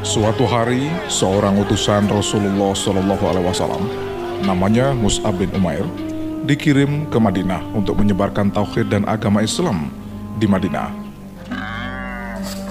Suatu 0.00 0.48
hari, 0.48 0.88
seorang 1.12 1.60
utusan 1.60 2.08
Rasulullah 2.08 2.72
Shallallahu 2.72 3.24
Alaihi 3.28 3.46
Wasallam, 3.46 3.84
namanya 4.42 4.96
Mus'ab 4.96 5.36
bin 5.36 5.52
Umair, 5.52 5.84
dikirim 6.48 7.04
ke 7.12 7.20
Madinah 7.20 7.60
untuk 7.76 8.00
menyebarkan 8.00 8.48
tauhid 8.48 8.88
dan 8.88 9.04
agama 9.04 9.44
Islam 9.44 9.92
di 10.40 10.48
Madinah. 10.48 10.88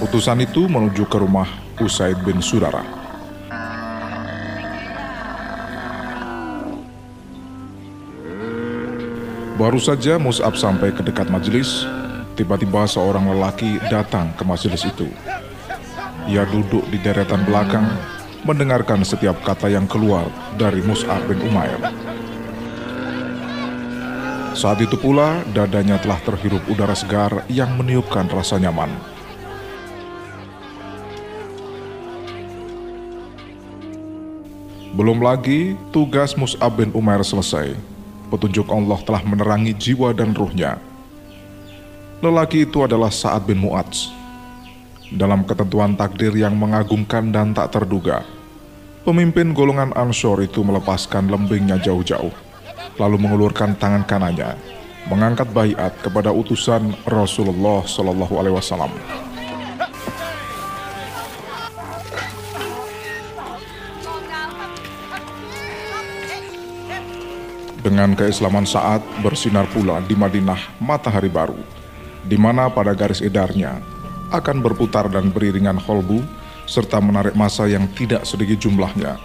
Utusan 0.02 0.42
itu 0.42 0.66
menuju 0.66 1.06
ke 1.06 1.18
rumah 1.22 1.46
Usaid 1.78 2.18
bin 2.26 2.42
Surara. 2.42 2.99
Baru 9.60 9.76
saja 9.76 10.16
Mus'ab 10.16 10.56
sampai 10.56 10.96
ke 10.96 11.04
dekat 11.04 11.28
majelis, 11.28 11.84
tiba-tiba 12.40 12.88
seorang 12.88 13.28
lelaki 13.28 13.76
datang 13.92 14.32
ke 14.40 14.48
majelis 14.48 14.88
itu. 14.88 15.04
Ia 16.32 16.48
duduk 16.48 16.88
di 16.88 16.96
deretan 17.04 17.44
belakang, 17.44 17.84
mendengarkan 18.48 19.04
setiap 19.04 19.36
kata 19.44 19.68
yang 19.68 19.84
keluar 19.84 20.32
dari 20.56 20.80
Mus'ab 20.80 21.28
bin 21.28 21.44
Umair. 21.44 21.76
Saat 24.56 24.80
itu 24.80 24.96
pula, 24.96 25.44
dadanya 25.52 26.00
telah 26.00 26.24
terhirup 26.24 26.64
udara 26.72 26.96
segar 26.96 27.44
yang 27.52 27.76
meniupkan 27.76 28.32
rasa 28.32 28.64
nyaman. 28.64 28.88
Belum 34.96 35.20
lagi, 35.20 35.76
tugas 35.92 36.40
Mus'ab 36.40 36.80
bin 36.80 36.96
Umair 36.96 37.28
selesai. 37.28 37.99
Petunjuk 38.30 38.70
Allah 38.70 39.02
telah 39.02 39.26
menerangi 39.26 39.74
jiwa 39.74 40.14
dan 40.14 40.38
ruhnya. 40.38 40.78
Lelaki 42.22 42.70
itu 42.70 42.86
adalah 42.86 43.10
Sa'ad 43.10 43.50
bin 43.50 43.58
Mu'adz. 43.58 44.14
Dalam 45.10 45.42
ketentuan 45.42 45.98
takdir 45.98 46.30
yang 46.38 46.54
mengagumkan 46.54 47.34
dan 47.34 47.58
tak 47.58 47.74
terduga, 47.74 48.22
pemimpin 49.02 49.58
golongan 49.58 49.90
Ansor 49.98 50.46
itu 50.46 50.62
melepaskan 50.62 51.26
lembingnya 51.26 51.82
jauh-jauh, 51.82 52.30
lalu 53.02 53.18
mengulurkan 53.18 53.74
tangan 53.74 54.06
kanannya, 54.06 54.54
mengangkat 55.10 55.50
bayat 55.50 55.98
kepada 56.06 56.30
utusan 56.30 56.94
Rasulullah 57.10 57.82
Shallallahu 57.90 58.38
Alaihi 58.38 58.54
Wasallam. 58.54 58.94
Dengan 67.90 68.14
keislaman 68.14 68.70
saat 68.70 69.02
bersinar 69.26 69.66
pula 69.74 69.98
di 70.06 70.14
Madinah 70.14 70.78
matahari 70.78 71.26
baru, 71.26 71.58
di 72.22 72.38
mana 72.38 72.70
pada 72.70 72.94
garis 72.94 73.18
edarnya 73.18 73.82
akan 74.30 74.62
berputar 74.62 75.10
dan 75.10 75.34
beriringan 75.34 75.82
kolbu 75.82 76.22
serta 76.70 77.02
menarik 77.02 77.34
masa 77.34 77.66
yang 77.66 77.90
tidak 77.98 78.30
sedikit 78.30 78.62
jumlahnya. 78.62 79.18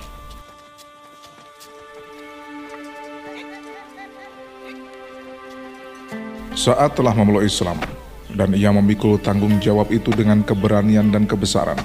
Saat 6.56 6.96
telah 6.96 7.12
memeluk 7.12 7.44
Islam, 7.44 7.76
dan 8.32 8.56
ia 8.56 8.72
memikul 8.72 9.20
tanggung 9.20 9.60
jawab 9.60 9.92
itu 9.92 10.08
dengan 10.16 10.40
keberanian 10.40 11.12
dan 11.12 11.28
kebesaran. 11.28 11.76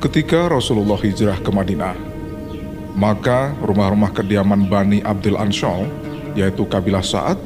Ketika 0.00 0.48
Rasulullah 0.48 0.96
hijrah 0.96 1.36
ke 1.44 1.52
Madinah, 1.52 1.92
maka 2.96 3.52
rumah-rumah 3.60 4.08
kediaman 4.16 4.64
Bani 4.64 5.04
Abdul 5.04 5.36
Anshol, 5.36 5.92
yaitu 6.32 6.64
kabilah 6.64 7.04
Sa'ad, 7.04 7.36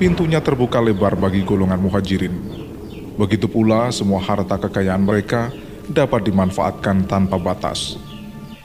pintunya 0.00 0.40
terbuka 0.40 0.80
lebar 0.80 1.20
bagi 1.20 1.44
golongan 1.44 1.84
muhajirin. 1.84 2.32
Begitu 3.20 3.44
pula 3.44 3.92
semua 3.92 4.24
harta 4.24 4.56
kekayaan 4.56 5.04
mereka 5.04 5.52
dapat 5.92 6.24
dimanfaatkan 6.32 7.04
tanpa 7.04 7.36
batas. 7.36 8.00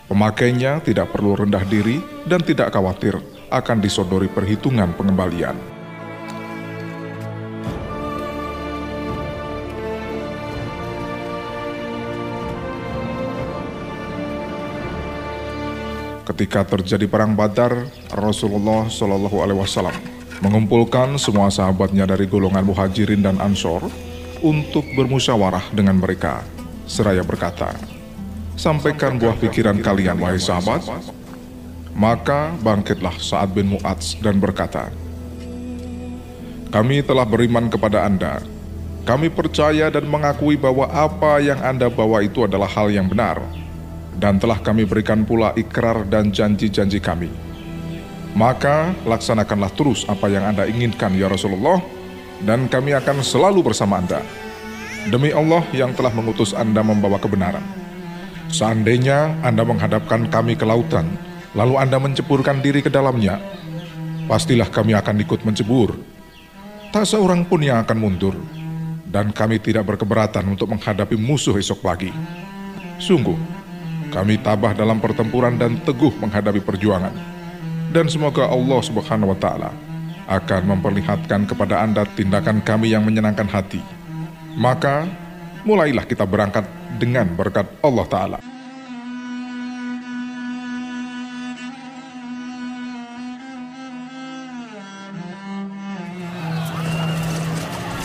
Pemakainya 0.07 0.80
tidak 0.80 1.12
perlu 1.12 1.35
rendah 1.35 1.68
diri 1.68 2.00
dan 2.24 2.40
tidak 2.47 2.72
khawatir 2.72 3.19
akan 3.51 3.84
disodori 3.84 4.31
perhitungan 4.31 4.95
pengembalian. 4.95 5.72
Ketika 16.33 16.66
terjadi 16.66 17.05
perang 17.05 17.38
Badar, 17.38 17.85
Rasulullah 18.09 18.89
Shallallahu 18.89 19.38
Alaihi 19.45 19.53
Wasallam 19.53 19.94
mengumpulkan 20.41 21.13
semua 21.21 21.53
sahabatnya 21.53 22.09
dari 22.09 22.25
golongan 22.25 22.66
muhajirin 22.66 23.21
dan 23.21 23.38
ansor 23.38 23.85
untuk 24.41 24.81
bermusyawarah 24.97 25.69
dengan 25.77 26.01
mereka. 26.01 26.41
Seraya 26.89 27.21
berkata, 27.21 27.77
Sampaikan 28.57 29.21
buah 29.21 29.38
pikiran 29.38 29.77
kalian, 29.77 30.17
wahai 30.17 30.41
sahabat. 30.41 30.81
Maka 31.94 32.50
bangkitlah 32.65 33.13
Sa'ad 33.21 33.53
bin 33.53 33.77
Mu'adz 33.77 34.17
dan 34.17 34.41
berkata, 34.41 34.89
Kami 36.73 37.05
telah 37.05 37.29
beriman 37.29 37.69
kepada 37.69 38.09
Anda. 38.09 38.41
Kami 39.05 39.29
percaya 39.29 39.94
dan 39.94 40.09
mengakui 40.09 40.57
bahwa 40.57 40.89
apa 40.89 41.38
yang 41.45 41.61
Anda 41.61 41.94
bawa 41.94 42.25
itu 42.25 42.50
adalah 42.50 42.73
hal 42.73 42.89
yang 42.89 43.05
benar 43.05 43.38
dan 44.18 44.38
telah 44.38 44.59
kami 44.62 44.85
berikan 44.85 45.25
pula 45.25 45.53
ikrar 45.57 46.06
dan 46.06 46.29
janji-janji 46.29 47.01
kami. 47.01 47.29
Maka 48.34 48.97
laksanakanlah 49.06 49.72
terus 49.78 50.09
apa 50.09 50.25
yang 50.25 50.50
Anda 50.50 50.66
inginkan 50.66 51.13
ya 51.13 51.29
Rasulullah, 51.29 51.78
dan 52.41 52.66
kami 52.66 52.97
akan 52.97 53.22
selalu 53.22 53.62
bersama 53.62 54.01
Anda. 54.01 54.25
Demi 55.07 55.29
Allah 55.29 55.62
yang 55.75 55.94
telah 55.94 56.09
mengutus 56.16 56.56
Anda 56.56 56.81
membawa 56.81 57.22
kebenaran. 57.22 57.63
Seandainya 58.50 59.38
Anda 59.46 59.62
menghadapkan 59.66 60.30
kami 60.34 60.57
ke 60.57 60.66
lautan, 60.66 61.13
lalu 61.53 61.78
Anda 61.78 62.01
menceburkan 62.01 62.62
diri 62.62 62.81
ke 62.81 62.90
dalamnya, 62.90 63.38
pastilah 64.25 64.69
kami 64.69 64.97
akan 64.97 65.22
ikut 65.22 65.45
mencebur. 65.45 65.94
Tak 66.94 67.06
seorang 67.09 67.45
pun 67.45 67.62
yang 67.62 67.81
akan 67.81 67.97
mundur, 67.97 68.38
dan 69.09 69.30
kami 69.30 69.62
tidak 69.62 69.85
berkeberatan 69.94 70.45
untuk 70.50 70.74
menghadapi 70.74 71.18
musuh 71.18 71.53
esok 71.57 71.85
pagi. 71.85 72.09
Sungguh, 72.97 73.62
kami 74.13 74.38
tabah 74.38 74.78
dalam 74.78 75.01
pertempuran 75.01 75.57
dan 75.57 75.81
teguh 75.81 76.13
menghadapi 76.22 76.62
perjuangan. 76.62 77.12
Dan 77.90 78.06
semoga 78.06 78.46
Allah 78.46 78.79
Subhanahu 78.85 79.34
wa 79.34 79.40
taala 79.41 79.74
akan 80.29 80.78
memperlihatkan 80.78 81.50
kepada 81.50 81.81
Anda 81.81 82.06
tindakan 82.06 82.62
kami 82.62 82.94
yang 82.94 83.01
menyenangkan 83.03 83.50
hati. 83.50 83.81
Maka 84.53 85.09
mulailah 85.66 86.06
kita 86.06 86.29
berangkat 86.29 86.63
dengan 87.01 87.25
berkat 87.33 87.65
Allah 87.81 88.06
taala. 88.06 88.39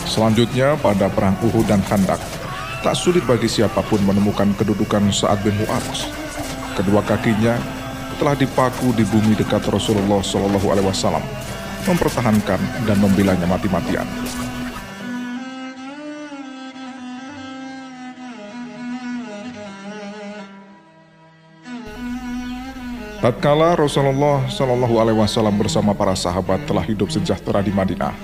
Selanjutnya 0.09 0.73
pada 0.81 1.05
perang 1.07 1.37
Uhud 1.45 1.69
dan 1.69 1.85
Khandak, 1.85 2.17
Tak 2.79 2.95
sulit 2.95 3.27
bagi 3.27 3.51
siapa 3.51 3.83
pun 3.83 3.99
menemukan 4.07 4.55
kedudukan 4.55 5.11
Sa'ad 5.11 5.43
bin 5.43 5.51
Mu'adz. 5.59 6.07
Kedua 6.79 7.03
kakinya 7.03 7.59
telah 8.15 8.39
dipaku 8.39 8.95
di 8.95 9.03
bumi 9.03 9.35
dekat 9.35 9.67
Rasulullah 9.67 10.23
Shallallahu 10.23 10.63
Alaihi 10.71 10.87
Wasallam, 10.87 11.19
mempertahankan 11.83 12.55
dan 12.87 12.97
membelanya 13.03 13.43
mati-matian. 13.51 14.07
Tatkala 23.19 23.75
Rasulullah 23.75 24.47
Shallallahu 24.47 25.03
Alaihi 25.03 25.19
Wasallam 25.19 25.59
bersama 25.59 25.91
para 25.91 26.15
sahabat 26.15 26.63
telah 26.63 26.87
hidup 26.87 27.11
sejahtera 27.11 27.59
di 27.59 27.75
Madinah, 27.75 28.15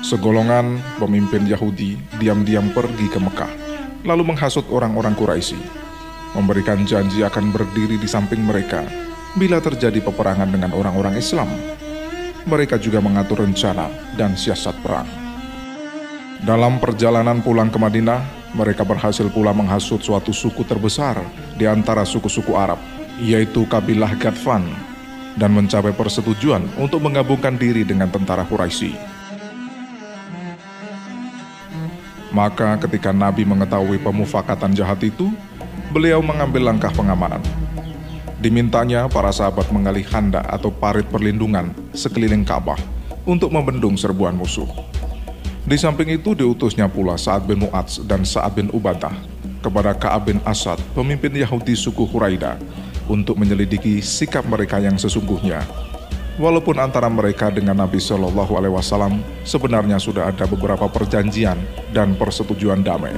segolongan 0.00 0.80
pemimpin 0.96 1.44
Yahudi 1.44 2.00
diam-diam 2.16 2.72
pergi 2.72 3.12
ke 3.12 3.20
Mekah 3.20 3.63
lalu 4.04 4.22
menghasut 4.32 4.68
orang-orang 4.68 5.16
Quraisy, 5.16 5.56
memberikan 6.36 6.84
janji 6.84 7.24
akan 7.24 7.50
berdiri 7.50 7.96
di 7.96 8.04
samping 8.04 8.44
mereka 8.44 8.84
bila 9.34 9.58
terjadi 9.58 9.98
peperangan 10.04 10.52
dengan 10.52 10.76
orang-orang 10.76 11.16
Islam. 11.18 11.48
Mereka 12.44 12.76
juga 12.76 13.00
mengatur 13.00 13.40
rencana 13.40 13.88
dan 14.20 14.36
siasat 14.36 14.76
perang. 14.84 15.08
Dalam 16.44 16.76
perjalanan 16.76 17.40
pulang 17.40 17.72
ke 17.72 17.80
Madinah, 17.80 18.20
mereka 18.52 18.84
berhasil 18.84 19.24
pula 19.32 19.56
menghasut 19.56 20.04
suatu 20.04 20.28
suku 20.28 20.60
terbesar 20.68 21.16
di 21.56 21.64
antara 21.64 22.04
suku-suku 22.04 22.52
Arab, 22.52 22.76
yaitu 23.16 23.64
kabilah 23.64 24.12
Gatfan, 24.20 24.68
dan 25.40 25.56
mencapai 25.56 25.96
persetujuan 25.96 26.68
untuk 26.76 27.00
menggabungkan 27.00 27.56
diri 27.56 27.80
dengan 27.80 28.12
tentara 28.12 28.44
Quraisy. 28.44 28.92
Maka 32.34 32.74
ketika 32.82 33.14
Nabi 33.14 33.46
mengetahui 33.46 34.02
pemufakatan 34.02 34.74
jahat 34.74 34.98
itu, 35.06 35.30
beliau 35.94 36.18
mengambil 36.18 36.66
langkah 36.66 36.90
pengamanan. 36.90 37.38
Dimintanya 38.42 39.06
para 39.06 39.30
sahabat 39.30 39.70
menggali 39.70 40.02
handa 40.02 40.42
atau 40.50 40.74
parit 40.74 41.06
perlindungan 41.06 41.70
sekeliling 41.94 42.42
Ka'bah 42.42 42.76
untuk 43.22 43.54
membendung 43.54 43.94
serbuan 43.94 44.34
musuh. 44.34 44.66
Di 45.64 45.78
samping 45.78 46.12
itu 46.12 46.34
diutusnya 46.34 46.90
pula 46.90 47.14
Sa'ad 47.14 47.46
bin 47.46 47.64
Mu'adz 47.64 48.02
dan 48.04 48.26
Sa'ad 48.26 48.52
bin 48.58 48.68
Ubadah 48.74 49.14
kepada 49.64 49.96
Ka'ab 49.96 50.28
bin 50.28 50.42
Asad, 50.44 50.76
pemimpin 50.92 51.32
Yahudi 51.32 51.72
suku 51.72 52.04
Huraida, 52.04 52.60
untuk 53.08 53.40
menyelidiki 53.40 54.04
sikap 54.04 54.44
mereka 54.44 54.76
yang 54.76 55.00
sesungguhnya. 55.00 55.64
Walaupun 56.34 56.82
antara 56.82 57.06
mereka 57.06 57.46
dengan 57.50 57.78
Nabi 57.78 58.02
Shallallahu 58.02 58.58
Alaihi 58.58 58.74
Wasallam 58.74 59.22
sebenarnya 59.46 60.02
sudah 60.02 60.34
ada 60.34 60.50
beberapa 60.50 60.90
perjanjian 60.90 61.56
dan 61.94 62.18
persetujuan 62.18 62.82
damai. 62.82 63.14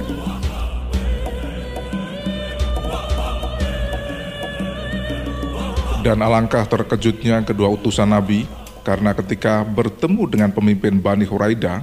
Dan 6.05 6.23
alangkah 6.23 6.69
terkejutnya 6.69 7.43
kedua 7.43 7.73
utusan 7.73 8.13
Nabi 8.13 8.47
karena 8.87 9.11
ketika 9.17 9.67
bertemu 9.67 10.23
dengan 10.31 10.51
pemimpin 10.55 11.03
Bani 11.03 11.27
Huraida, 11.27 11.83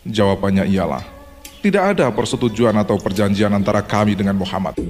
Jawabannya 0.00 0.64
ialah, 0.64 1.04
tidak 1.60 1.92
ada 1.92 2.08
persetujuan 2.08 2.72
atau 2.80 2.96
perjanjian 2.96 3.52
antara 3.52 3.84
kami 3.84 4.16
dengan 4.16 4.32
Muhammad. 4.32 4.80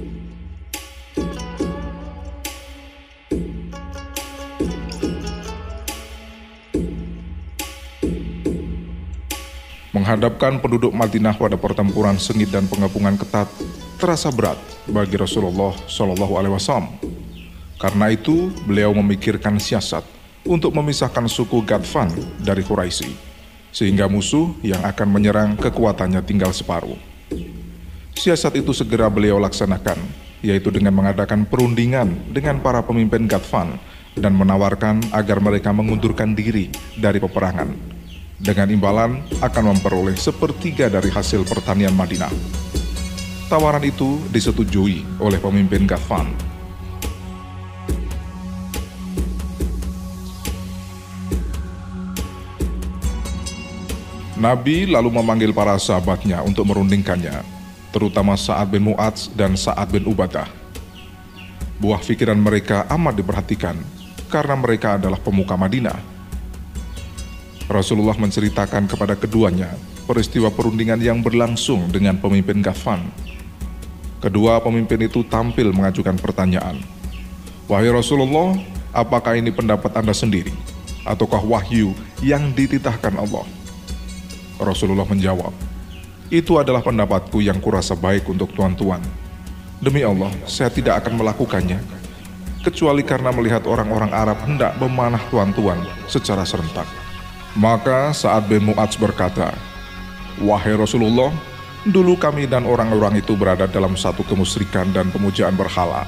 Menghadapkan 10.01 10.57
penduduk 10.57 10.89
Madinah 10.97 11.37
pada 11.37 11.61
pertempuran 11.61 12.17
sengit 12.17 12.49
dan 12.49 12.65
pengepungan 12.65 13.21
ketat 13.21 13.45
terasa 14.01 14.33
berat 14.33 14.57
bagi 14.89 15.13
Rasulullah 15.13 15.77
Shallallahu 15.85 16.41
Alaihi 16.41 16.57
Wasallam. 16.57 16.89
Karena 17.77 18.09
itu, 18.09 18.49
beliau 18.65 18.97
memikirkan 18.97 19.61
siasat 19.61 20.01
untuk 20.41 20.73
memisahkan 20.73 21.29
suku 21.29 21.61
Gadfan 21.61 22.09
dari 22.41 22.65
Quraisy 22.65 23.13
sehingga 23.69 24.09
musuh 24.09 24.49
yang 24.65 24.81
akan 24.81 25.05
menyerang 25.05 25.53
kekuatannya 25.61 26.25
tinggal 26.25 26.49
separuh. 26.49 26.97
Siasat 28.17 28.57
itu 28.57 28.73
segera 28.73 29.05
beliau 29.05 29.37
laksanakan, 29.37 30.01
yaitu 30.41 30.73
dengan 30.73 30.97
mengadakan 30.97 31.45
perundingan 31.45 32.09
dengan 32.33 32.57
para 32.57 32.81
pemimpin 32.81 33.29
Gatfan 33.29 33.77
dan 34.17 34.33
menawarkan 34.33 35.13
agar 35.13 35.37
mereka 35.37 35.69
mengundurkan 35.69 36.33
diri 36.33 36.73
dari 36.97 37.21
peperangan. 37.21 37.90
Dengan 38.41 38.73
imbalan 38.73 39.21
akan 39.37 39.63
memperoleh 39.77 40.17
sepertiga 40.17 40.89
dari 40.89 41.13
hasil 41.13 41.45
pertanian 41.45 41.93
Madinah. 41.93 42.33
Tawaran 43.47 43.85
itu 43.85 44.17
disetujui 44.33 45.05
oleh 45.21 45.37
pemimpin 45.37 45.85
Gatfan 45.85 46.51
Nabi 54.41 54.89
lalu 54.89 55.13
memanggil 55.13 55.53
para 55.53 55.77
sahabatnya 55.77 56.41
untuk 56.41 56.65
merundingkannya, 56.65 57.45
terutama 57.93 58.33
Sa'ad 58.33 58.73
bin 58.73 58.89
Mu'adz 58.89 59.29
dan 59.37 59.53
Sa'ad 59.53 59.93
bin 59.93 60.01
Ubadah. 60.09 60.49
Buah 61.77 62.01
pikiran 62.01 62.41
mereka 62.41 62.89
amat 62.89 63.21
diperhatikan 63.21 63.77
karena 64.33 64.57
mereka 64.57 64.97
adalah 64.97 65.21
pemuka 65.21 65.53
Madinah. 65.53 66.10
Rasulullah 67.71 68.19
menceritakan 68.19 68.91
kepada 68.91 69.15
keduanya 69.15 69.71
peristiwa 70.03 70.51
perundingan 70.51 70.99
yang 70.99 71.23
berlangsung 71.23 71.87
dengan 71.87 72.19
pemimpin 72.19 72.59
Ghafan. 72.59 72.99
Kedua 74.21 74.61
pemimpin 74.61 75.01
itu 75.07 75.23
tampil 75.25 75.73
mengajukan 75.73 76.19
pertanyaan. 76.19 76.77
Wahai 77.65 77.89
Rasulullah, 77.89 78.59
apakah 78.91 79.39
ini 79.39 79.49
pendapat 79.49 79.95
Anda 79.97 80.11
sendiri? 80.11 80.53
Ataukah 81.07 81.41
wahyu 81.41 81.95
yang 82.21 82.53
dititahkan 82.53 83.17
Allah? 83.17 83.47
Rasulullah 84.61 85.09
menjawab, 85.09 85.49
itu 86.29 86.61
adalah 86.61 86.85
pendapatku 86.85 87.41
yang 87.41 87.57
kurasa 87.57 87.97
baik 87.97 88.29
untuk 88.29 88.53
tuan-tuan. 88.53 89.01
Demi 89.81 90.05
Allah, 90.05 90.29
saya 90.45 90.69
tidak 90.69 91.01
akan 91.01 91.17
melakukannya, 91.17 91.81
kecuali 92.61 93.01
karena 93.01 93.33
melihat 93.33 93.65
orang-orang 93.65 94.13
Arab 94.13 94.37
hendak 94.45 94.77
memanah 94.77 95.23
tuan-tuan 95.33 95.81
secara 96.05 96.45
serentak. 96.45 97.00
Maka 97.59 98.15
saat 98.15 98.47
bin 98.47 98.63
Mu'adz 98.67 98.95
berkata, 98.95 99.51
Wahai 100.39 100.75
Rasulullah, 100.79 101.31
dulu 101.83 102.15
kami 102.15 102.47
dan 102.47 102.63
orang-orang 102.63 103.19
itu 103.19 103.35
berada 103.35 103.67
dalam 103.67 103.99
satu 103.99 104.23
kemusyrikan 104.23 104.89
dan 104.95 105.11
pemujaan 105.11 105.59
berhala. 105.59 106.07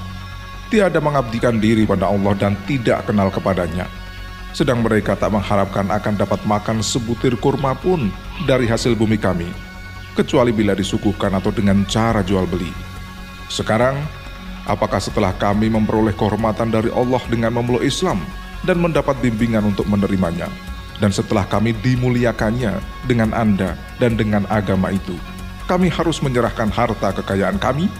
Tiada 0.71 1.03
mengabdikan 1.03 1.59
diri 1.59 1.83
pada 1.83 2.07
Allah 2.09 2.33
dan 2.33 2.55
tidak 2.65 3.05
kenal 3.05 3.29
kepadanya 3.29 3.85
sedang 4.53 4.85
mereka 4.85 5.17
tak 5.17 5.33
mengharapkan 5.33 5.89
akan 5.89 6.13
dapat 6.13 6.37
makan 6.45 6.85
sebutir 6.85 7.33
kurma 7.41 7.73
pun 7.73 8.13
dari 8.45 8.69
hasil 8.69 8.93
bumi 8.93 9.17
kami, 9.17 9.49
kecuali 10.13 10.53
bila 10.53 10.77
disuguhkan 10.77 11.33
atau 11.33 11.49
dengan 11.49 11.81
cara 11.89 12.21
jual 12.21 12.45
beli. 12.45 12.69
Sekarang, 13.49 13.97
apakah 14.69 15.01
setelah 15.01 15.33
kami 15.41 15.73
memperoleh 15.73 16.13
kehormatan 16.13 16.69
dari 16.69 16.93
Allah 16.93 17.19
dengan 17.27 17.49
memeluk 17.57 17.81
Islam 17.81 18.21
dan 18.61 18.77
mendapat 18.77 19.17
bimbingan 19.25 19.73
untuk 19.73 19.89
menerimanya, 19.89 20.47
dan 21.03 21.11
setelah 21.11 21.43
kami 21.43 21.75
dimuliakannya 21.83 22.79
dengan 23.03 23.35
Anda 23.35 23.75
dan 23.99 24.15
dengan 24.15 24.47
agama 24.47 24.87
itu, 24.87 25.19
kami 25.67 25.91
harus 25.91 26.23
menyerahkan 26.23 26.71
harta 26.71 27.11
kekayaan 27.19 27.59
kami? 27.59 27.91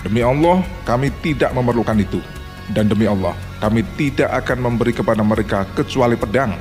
Demi 0.00 0.24
Allah, 0.24 0.64
kami 0.88 1.12
tidak 1.20 1.52
memerlukan 1.52 2.00
itu. 2.00 2.24
Dan 2.72 2.88
demi 2.88 3.04
Allah, 3.04 3.36
kami 3.60 3.84
tidak 4.00 4.32
akan 4.32 4.64
memberi 4.64 4.96
kepada 4.96 5.20
mereka 5.20 5.68
kecuali 5.76 6.16
pedang, 6.16 6.56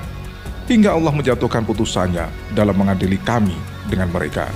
hingga 0.68 0.92
Allah 0.92 1.16
menjatuhkan 1.16 1.64
putusannya 1.64 2.28
dalam 2.52 2.76
mengadili 2.76 3.16
kami 3.24 3.56
dengan 3.88 4.12
mereka. 4.12 4.52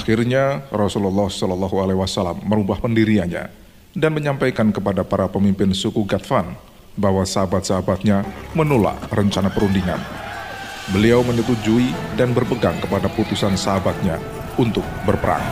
Akhirnya 0.00 0.64
Rasulullah 0.72 1.28
Shallallahu 1.28 1.76
Alaihi 1.76 2.00
Wasallam 2.00 2.40
merubah 2.48 2.80
pendiriannya 2.80 3.52
dan 3.92 4.16
menyampaikan 4.16 4.72
kepada 4.72 5.04
para 5.04 5.28
pemimpin 5.28 5.76
suku 5.76 6.08
Gatfan 6.08 6.56
bahwa 6.96 7.20
sahabat-sahabatnya 7.20 8.24
menolak 8.56 8.96
rencana 9.12 9.52
perundingan. 9.52 10.00
Beliau 10.88 11.20
menyetujui 11.20 11.92
dan 12.16 12.32
berpegang 12.32 12.80
kepada 12.80 13.12
putusan 13.12 13.60
sahabatnya 13.60 14.16
untuk 14.56 14.88
berperang. 15.04 15.44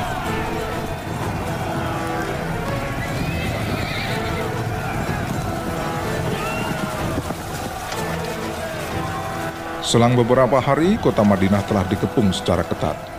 Selang 9.84 10.16
beberapa 10.16 10.56
hari, 10.56 10.96
kota 11.04 11.20
Madinah 11.20 11.68
telah 11.68 11.84
dikepung 11.84 12.32
secara 12.32 12.64
ketat. 12.64 13.17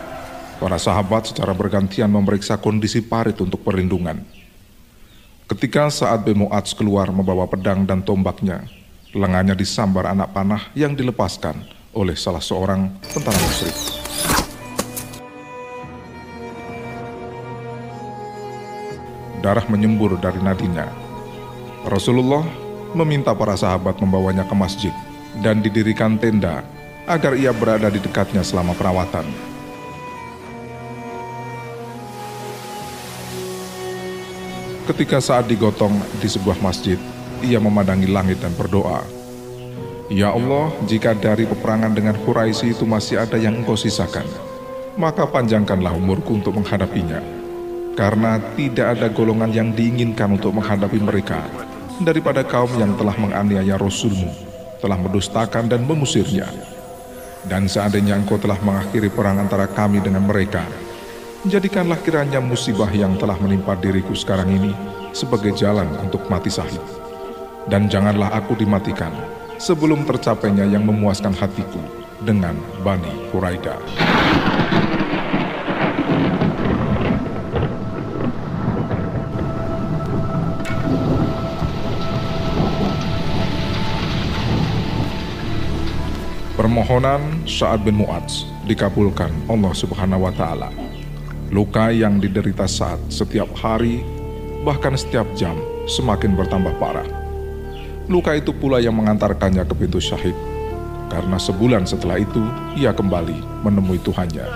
Para 0.60 0.76
sahabat 0.76 1.32
secara 1.32 1.56
bergantian 1.56 2.12
memeriksa 2.12 2.60
kondisi 2.60 3.00
parit 3.00 3.40
untuk 3.40 3.64
perlindungan. 3.64 4.20
Ketika 5.48 5.88
saat 5.88 6.28
Mu'adz 6.28 6.76
keluar 6.76 7.08
membawa 7.08 7.48
pedang 7.48 7.88
dan 7.88 8.04
tombaknya, 8.04 8.68
lengannya 9.16 9.56
disambar 9.56 10.12
anak 10.12 10.36
panah 10.36 10.68
yang 10.76 10.92
dilepaskan 10.92 11.64
oleh 11.96 12.12
salah 12.12 12.44
seorang 12.44 12.92
tentara 13.08 13.40
musyrik. 13.40 13.72
Darah 19.40 19.64
menyembur 19.72 20.20
dari 20.20 20.44
nadinya. 20.44 20.84
Rasulullah 21.88 22.44
meminta 22.92 23.32
para 23.32 23.56
sahabat 23.56 23.96
membawanya 23.96 24.44
ke 24.44 24.52
masjid 24.52 24.92
dan 25.40 25.64
didirikan 25.64 26.20
tenda 26.20 26.60
agar 27.08 27.32
ia 27.32 27.48
berada 27.56 27.88
di 27.88 27.96
dekatnya 27.96 28.44
selama 28.44 28.76
perawatan. 28.76 29.49
Ketika 34.88 35.20
saat 35.20 35.48
digotong 35.50 35.92
di 36.20 36.28
sebuah 36.28 36.60
masjid, 36.64 36.96
ia 37.44 37.60
memandangi 37.60 38.08
langit 38.08 38.40
dan 38.40 38.54
berdoa, 38.56 39.04
Ya 40.10 40.34
Allah, 40.34 40.74
jika 40.90 41.14
dari 41.14 41.46
peperangan 41.46 41.94
dengan 41.94 42.18
Quraisy 42.18 42.74
itu 42.74 42.82
masih 42.82 43.22
ada 43.22 43.38
yang 43.38 43.62
engkau 43.62 43.78
sisakan, 43.78 44.26
maka 44.98 45.22
panjangkanlah 45.28 45.94
umurku 45.94 46.34
untuk 46.40 46.58
menghadapinya. 46.58 47.22
karena 48.00 48.40
tidak 48.56 48.96
ada 48.96 49.12
golongan 49.12 49.52
yang 49.52 49.68
diinginkan 49.76 50.38
untuk 50.38 50.56
menghadapi 50.56 50.96
mereka 51.02 51.44
daripada 52.00 52.40
kaum 52.40 52.72
yang 52.80 52.96
telah 52.96 53.12
menganiaya 53.20 53.76
Rasulmu, 53.76 54.32
telah 54.80 54.96
mendustakan 54.96 55.68
dan 55.68 55.84
mengusirnya. 55.84 56.48
Dan 57.44 57.68
seandainya 57.68 58.16
engkau 58.20 58.36
telah 58.36 58.56
mengakhiri 58.60 59.12
perang 59.12 59.40
antara 59.40 59.68
kami 59.68 60.00
dengan 60.00 60.24
mereka, 60.24 60.64
jadikanlah 61.48 61.96
kiranya 62.04 62.42
musibah 62.42 62.90
yang 62.92 63.16
telah 63.16 63.38
menimpa 63.40 63.72
diriku 63.78 64.12
sekarang 64.12 64.52
ini 64.52 64.76
sebagai 65.16 65.56
jalan 65.56 65.88
untuk 66.04 66.28
mati 66.28 66.52
sahih. 66.52 66.80
Dan 67.64 67.88
janganlah 67.88 68.28
aku 68.34 68.58
dimatikan 68.58 69.12
sebelum 69.56 70.04
tercapainya 70.04 70.68
yang 70.68 70.84
memuaskan 70.84 71.32
hatiku 71.32 71.80
dengan 72.20 72.56
Bani 72.84 73.30
Quraidah. 73.32 73.78
Permohonan 86.60 87.48
Sa'ad 87.48 87.80
bin 87.88 88.04
Mu'adz 88.04 88.44
dikabulkan 88.68 89.32
Allah 89.48 89.72
Subhanahu 89.72 90.28
wa 90.28 90.32
taala. 90.36 90.68
Luka 91.50 91.90
yang 91.90 92.22
diderita 92.22 92.62
saat 92.70 93.02
setiap 93.10 93.50
hari 93.58 94.06
bahkan 94.62 94.94
setiap 94.94 95.26
jam 95.34 95.58
semakin 95.90 96.38
bertambah 96.38 96.78
parah. 96.78 97.06
Luka 98.06 98.38
itu 98.38 98.54
pula 98.54 98.78
yang 98.78 98.94
mengantarkannya 98.94 99.66
ke 99.66 99.74
pintu 99.74 99.98
syahid. 99.98 100.38
Karena 101.10 101.42
sebulan 101.42 101.90
setelah 101.90 102.22
itu 102.22 102.38
ia 102.78 102.94
kembali 102.94 103.66
menemui 103.66 103.98
Tuhannya. 103.98 104.46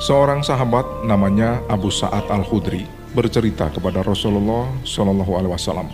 Seorang 0.00 0.40
sahabat 0.40 1.04
namanya 1.04 1.60
Abu 1.68 1.92
Sa'ad 1.92 2.32
Al-Khudri 2.32 2.99
bercerita 3.12 3.70
kepada 3.70 4.02
Rasulullah 4.06 4.70
Shallallahu 4.86 5.32
Alaihi 5.34 5.52
Wasallam, 5.52 5.88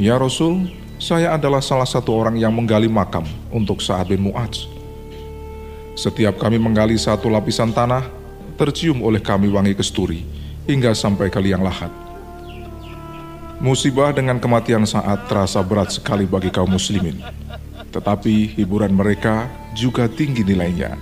"Ya 0.00 0.16
Rasul, 0.16 0.68
saya 0.98 1.38
adalah 1.38 1.62
salah 1.62 1.86
satu 1.86 2.10
orang 2.10 2.34
yang 2.34 2.50
menggali 2.50 2.90
makam 2.90 3.22
untuk 3.54 3.78
Sa'ad 3.78 4.10
bin 4.10 4.26
Mu'adz. 4.26 4.66
Setiap 5.94 6.42
kami 6.42 6.58
menggali 6.58 6.98
satu 6.98 7.30
lapisan 7.30 7.70
tanah, 7.70 8.02
tercium 8.58 9.06
oleh 9.06 9.22
kami 9.22 9.46
wangi 9.46 9.78
kesturi 9.78 10.26
hingga 10.66 10.90
sampai 10.98 11.30
ke 11.30 11.38
liang 11.38 11.62
lahat. 11.62 11.90
Musibah 13.62 14.10
dengan 14.10 14.42
kematian 14.42 14.86
saat 14.86 15.26
terasa 15.30 15.62
berat 15.62 15.94
sekali 15.94 16.26
bagi 16.26 16.50
kaum 16.50 16.70
muslimin. 16.70 17.22
Tetapi 17.94 18.58
hiburan 18.58 18.94
mereka 18.94 19.46
juga 19.78 20.10
tinggi 20.10 20.42
nilainya, 20.42 20.98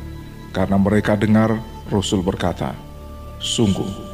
karena 0.52 0.76
mereka 0.76 1.16
dengar 1.16 1.56
Rasul 1.88 2.20
berkata, 2.20 2.76
Sungguh, 3.36 4.05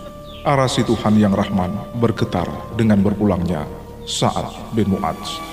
arasi 0.43 0.83
Tuhan 0.83 1.15
yang 1.23 1.35
Rahman 1.35 1.99
bergetar 2.03 2.51
dengan 2.75 2.99
berpulangnya 2.99 3.63
Sa'ad 4.03 4.75
bin 4.75 4.91
Mu'adz. 4.91 5.52